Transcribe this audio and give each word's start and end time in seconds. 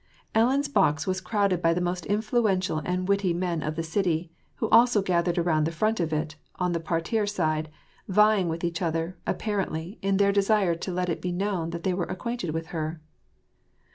Ellen's 0.33 0.67
box 0.67 1.05
was 1.05 1.21
crowded 1.21 1.61
by 1.61 1.75
the 1.75 1.79
most 1.79 2.07
influential 2.07 2.79
and 2.79 3.07
witty 3.07 3.35
men 3.35 3.61
of 3.61 3.75
the 3.75 3.83
city, 3.83 4.31
who 4.55 4.67
also 4.69 4.99
gathered 4.99 5.37
around 5.37 5.65
the 5.65 5.71
front 5.71 5.99
of 5.99 6.11
it, 6.11 6.35
on 6.55 6.71
the 6.71 6.79
parterre 6.79 7.27
side, 7.27 7.69
vying 8.07 8.49
with 8.49 8.63
each 8.63 8.81
other, 8.81 9.19
apparently, 9.27 9.99
in 10.01 10.17
their 10.17 10.31
desire 10.31 10.73
to 10.73 10.91
let 10.91 11.09
it 11.09 11.21
be 11.21 11.31
known 11.31 11.69
that 11.69 11.83
they 11.83 11.93
were 11.93 12.05
acquainted 12.05 12.49
with 12.49 12.69
her. 12.73 12.99